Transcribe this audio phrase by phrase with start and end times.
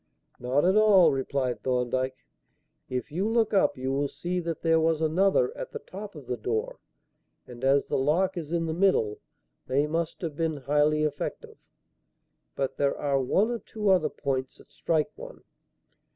[0.39, 2.25] "Not at all," replied Thorndyke.
[2.89, 6.25] "If you look up you will see that there was another at the top of
[6.25, 6.79] the door,
[7.45, 9.19] and, as the lock is in the middle,
[9.67, 11.57] they must have been highly effective.
[12.55, 15.43] But there are one or two other points that strike one.